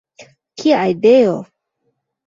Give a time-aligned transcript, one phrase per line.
[0.61, 1.37] Kia ideo!